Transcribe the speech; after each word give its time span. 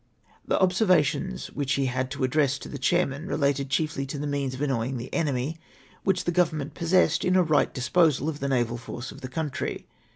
"The 0.47 0.59
observations 0.59 1.51
which 1.51 1.73
he 1.73 1.85
had 1.85 2.09
to 2.09 2.23
address 2.23 2.57
to 2.57 2.67
the 2.67 2.79
chair 2.79 3.05
man 3.05 3.27
related 3.27 3.69
chiefly 3.69 4.07
to 4.07 4.17
the 4.17 4.25
means 4.25 4.55
of 4.55 4.61
annoying 4.63 4.97
the 4.97 5.13
enemy, 5.13 5.59
which 6.03 6.17
means 6.25 6.25
the 6.25 6.31
Grovernment 6.31 6.73
possessed 6.73 7.23
in 7.23 7.35
a 7.35 7.43
right 7.43 7.71
disposal 7.71 8.27
of 8.27 8.39
the 8.39 8.49
naval 8.49 8.79
force 8.79 9.11
of 9.11 9.21
the 9.21 9.29
country. 9.29 9.85